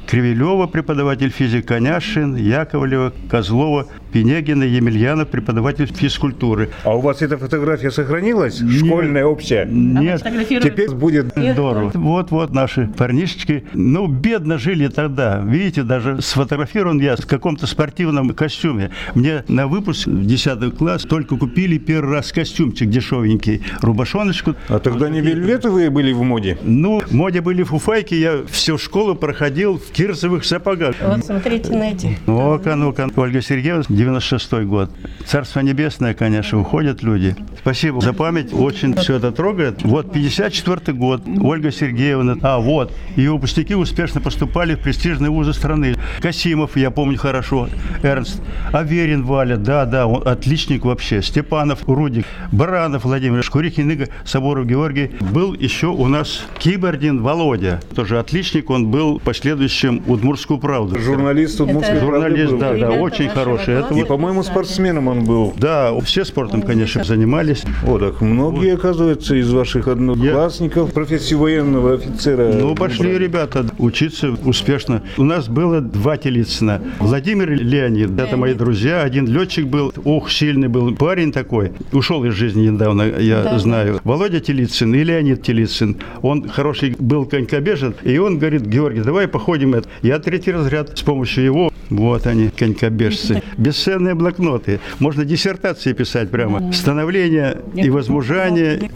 Кривилева, 0.07 0.67
преподаватель 0.67 1.31
физик, 1.31 1.67
Коняшин, 1.67 2.37
Яковлева, 2.37 3.13
Козлова, 3.31 3.87
Пенегина, 4.13 4.65
Емельянов, 4.65 5.29
преподаватель 5.29 5.87
физкультуры. 5.87 6.71
А 6.85 6.95
у 6.95 7.01
вас 7.01 7.14
эта 7.23 7.39
фотография 7.39 7.91
сохранилась? 7.91 8.59
Школьная, 8.59 9.25
общая? 9.25 9.67
Нет, 9.67 10.23
Теперь 10.63 10.91
будет 10.91 11.33
Здорово. 11.37 11.91
Вот-вот 11.95 12.53
наши 12.53 12.89
парнишечки. 12.97 13.65
Ну, 13.75 14.07
бедно 14.07 14.59
жили 14.59 14.89
тогда. 14.89 15.41
Видите, 15.45 15.83
даже 15.83 16.21
сфотографирован 16.21 17.01
я 17.01 17.17
в 17.17 17.27
каком-то 17.27 17.67
спортивном 17.67 18.31
костюме. 18.31 18.91
Мне 19.15 19.45
на 19.49 19.67
выпуск 19.67 20.07
в 20.07 20.27
10 20.27 20.77
класс 20.77 21.03
только 21.03 21.37
купили 21.37 21.79
первый 21.79 22.15
раз 22.15 22.33
костюмчик 22.33 22.89
дешевенький, 22.89 23.63
рубашоночку. 23.81 24.55
А 24.69 24.79
тогда 24.79 25.09
не 25.09 25.21
вельветовые 25.21 25.91
были 25.91 26.13
в 26.13 26.23
моде? 26.23 26.59
Ну, 26.63 27.01
в 27.01 27.13
моде 27.13 27.41
были 27.41 27.63
фуфайки, 27.63 28.15
я 28.15 28.43
всю 28.49 28.79
школу 28.79 29.15
проходил 29.15 29.79
в 29.79 29.91
кирзовых 29.93 30.45
сапогах. 30.45 30.97
Вот 31.01 31.25
смотрите 31.25 31.73
на 31.73 31.91
эти. 31.91 32.19
Ну-ка, 32.27 32.77
ну-ка. 32.77 33.09
Ольга 33.17 33.41
Сергеевна, 33.41 33.85
96 33.89 34.53
год. 34.65 34.91
Царство 35.27 35.61
небесное, 35.61 36.15
конечно, 36.15 36.59
уходят 36.95 37.03
люди. 37.03 37.37
Спасибо 37.61 38.01
за 38.01 38.13
память. 38.13 38.53
Очень 38.53 38.95
все 38.97 39.17
это 39.17 39.33
трогает. 39.33 39.83
Вот 39.83 40.13
54 40.13 40.97
год. 40.97 41.23
Ольга 41.41 41.71
Сергеевна. 41.73 42.37
А, 42.43 42.59
вот. 42.59 42.93
Ее 43.17 43.33
выпускники 43.33 43.75
успешно 43.75 44.21
поступали 44.21 44.75
в 44.75 44.81
престижные 44.81 45.31
вузы 45.31 45.53
страны. 45.53 45.97
Касимов, 46.21 46.77
я 46.77 46.91
помню 46.91 47.19
хорошо. 47.19 47.69
Эрнст. 48.03 48.41
Аверин 48.73 49.25
Валя. 49.25 49.57
Да, 49.57 49.85
да, 49.87 50.07
он 50.07 50.27
отличник 50.27 50.85
вообще. 50.85 51.23
Степанов, 51.23 51.85
Рудик. 51.89 52.27
Баранов 52.53 53.05
Владимир. 53.05 53.43
Шкурихин 53.43 53.91
Игорь. 53.91 54.09
Соборов 54.25 54.67
Георгий. 54.67 55.11
Был 55.21 55.55
еще 55.55 55.89
у 55.89 56.07
нас 56.07 56.45
Кибордин 56.59 57.23
Володя. 57.23 57.81
Тоже 57.95 58.19
отличник. 58.19 58.71
Он 58.71 58.91
был 58.91 59.21
последующим 59.21 60.03
Удмуртскую 60.07 60.59
правду. 60.59 60.99
Журналист 60.99 61.61
Удмуртской 61.61 61.97
Это- 61.97 62.07
правды 62.07 62.29
Журналист, 62.29 62.53
был. 62.53 62.59
да, 62.59 62.71
да, 62.71 62.77
Ребята 62.77 62.93
очень 63.01 63.29
хороший. 63.29 63.75
Это. 63.75 63.95
И, 63.95 63.99
вот- 63.99 64.09
по-моему, 64.09 64.43
спортсменом 64.43 65.09
он 65.09 65.25
был. 65.25 65.55
да, 65.57 65.93
все 66.01 66.25
спортом, 66.25 66.63
конечно, 66.63 66.84
занимались. 66.87 67.65
О, 67.87 67.99
так 67.99 68.21
многие, 68.21 68.75
оказывается, 68.75 69.35
из 69.35 69.51
ваших 69.51 69.89
одноклассников 69.89 70.93
профессию 70.93 71.39
военного 71.41 71.95
офицера. 71.95 72.53
Ну, 72.53 72.75
пошли 72.75 73.11
брали. 73.11 73.25
ребята 73.25 73.67
учиться 73.79 74.31
успешно. 74.45 75.03
У 75.17 75.25
нас 75.25 75.49
было 75.49 75.81
два 75.81 76.17
Телицына. 76.17 76.81
Владимир 77.01 77.53
и 77.53 77.57
Леонид, 77.57 78.19
это 78.19 78.37
мои 78.37 78.55
друзья. 78.55 79.03
Один 79.03 79.27
летчик 79.27 79.67
был, 79.67 79.93
ох, 80.05 80.31
сильный 80.31 80.69
был 80.69 80.95
парень 80.95 81.33
такой. 81.33 81.73
Ушел 81.93 82.25
из 82.25 82.35
жизни 82.35 82.69
недавно, 82.69 83.03
я 83.03 83.43
Да. 83.43 83.59
знаю. 83.59 84.01
Володя 84.05 84.41
Телицын 84.41 84.95
и 84.95 85.03
Леонид 85.05 85.43
Телицын. 85.43 85.97
Он 86.23 86.49
хороший 86.49 86.95
был 86.99 87.25
конькобежец. 87.27 87.95
И 88.03 88.19
он 88.19 88.39
говорит, 88.39 88.63
Георгий, 88.63 89.01
давай 89.01 89.29
походим. 89.29 89.75
это». 89.75 89.89
Я 90.03 90.19
третий 90.19 90.53
разряд 90.53 90.99
с 90.99 91.03
помощью 91.03 91.45
его. 91.45 91.73
Вот 91.91 92.27
они, 92.27 92.49
конькобежцы. 92.49 93.43
Бесценные 93.59 94.15
блокноты. 94.15 94.81
Можно 94.99 95.25
диссертации 95.25 95.93
писать 95.93 96.31
прямо. 96.31 96.73
Становление 96.75 97.59
и 97.75 97.91
возмужание. 97.91 98.91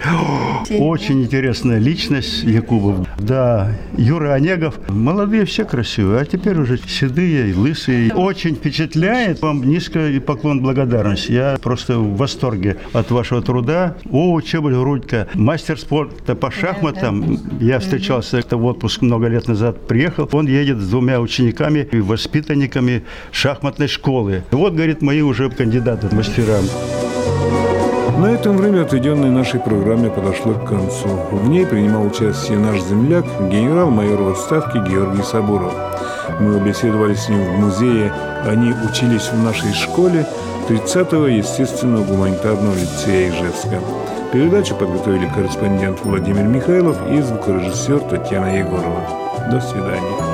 Очень 0.70 1.22
интересная 1.22 1.78
личность 1.78 2.42
Якубов. 2.44 3.06
Да, 3.18 3.72
Юра 3.96 4.34
Онегов. 4.34 4.78
Молодые 4.88 5.44
все 5.44 5.64
красивые, 5.64 6.20
а 6.20 6.24
теперь 6.24 6.58
уже 6.58 6.78
седые 6.78 7.54
лысые. 7.54 8.12
Очень 8.12 8.54
впечатляет. 8.56 9.40
Вам 9.42 9.62
низкий 9.64 10.18
поклон 10.18 10.60
благодарности. 10.60 11.32
Я 11.32 11.58
просто 11.60 11.98
в 11.98 12.16
восторге 12.16 12.76
от 12.92 13.10
вашего 13.10 13.42
труда. 13.42 13.96
О, 14.10 14.40
Чеболь 14.40 14.74
Рудька, 14.74 15.28
мастер 15.34 15.78
спорта 15.78 16.34
по 16.34 16.50
шахматам. 16.50 17.38
Я 17.60 17.78
встречался 17.78 18.38
это 18.38 18.56
в 18.56 18.64
отпуск 18.64 19.02
много 19.02 19.28
лет 19.28 19.48
назад. 19.48 19.86
Приехал. 19.86 20.28
Он 20.32 20.46
едет 20.46 20.78
с 20.78 20.88
двумя 20.88 21.20
учениками 21.20 21.88
и 21.90 22.00
воспитанниками 22.00 23.04
шахматной 23.32 23.88
школы. 23.88 24.44
Вот, 24.50 24.74
говорит, 24.74 25.02
мои 25.02 25.22
уже 25.22 25.48
кандидаты 25.50 26.14
мастера. 26.14 26.58
На 28.18 28.32
этом 28.32 28.56
время, 28.56 28.82
отведенное 28.82 29.30
нашей 29.30 29.60
программе, 29.60 30.10
подошло 30.10 30.52
к 30.54 30.64
концу. 30.64 31.08
В 31.30 31.48
ней 31.48 31.64
принимал 31.64 32.04
участие 32.04 32.58
наш 32.58 32.82
земляк, 32.82 33.24
генерал-майор 33.48 34.20
в 34.20 34.30
отставке 34.30 34.80
Георгий 34.80 35.22
Сабуров. 35.22 35.72
Мы 36.40 36.58
беседовали 36.58 37.14
с 37.14 37.28
ним 37.28 37.44
в 37.44 37.58
музее. 37.60 38.12
Они 38.44 38.74
учились 38.90 39.30
в 39.30 39.40
нашей 39.44 39.72
школе 39.72 40.26
30-го 40.68 41.28
естественного 41.28 42.02
гуманитарного 42.02 42.74
лицея 42.74 43.30
Ижевска. 43.30 43.78
Передачу 44.32 44.74
подготовили 44.74 45.30
корреспондент 45.32 46.00
Владимир 46.02 46.42
Михайлов 46.42 46.96
и 47.08 47.22
звукорежиссер 47.22 48.00
Татьяна 48.00 48.58
Егорова. 48.58 49.48
До 49.48 49.60
свидания. 49.60 50.27